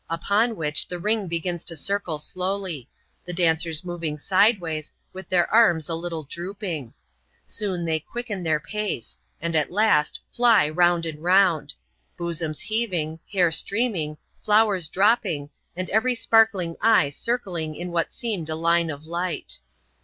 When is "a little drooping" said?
5.89-6.95